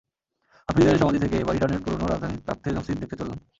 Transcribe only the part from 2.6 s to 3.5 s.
জামছিদ দেখতে চললাম।